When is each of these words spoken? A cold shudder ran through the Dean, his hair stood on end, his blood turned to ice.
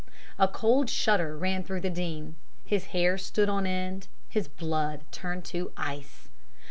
A 0.39 0.47
cold 0.47 0.89
shudder 0.89 1.37
ran 1.37 1.63
through 1.63 1.81
the 1.81 1.91
Dean, 1.91 2.35
his 2.65 2.85
hair 2.85 3.19
stood 3.19 3.49
on 3.49 3.67
end, 3.67 4.07
his 4.29 4.47
blood 4.47 5.01
turned 5.11 5.45
to 5.45 5.71
ice. 5.77 6.27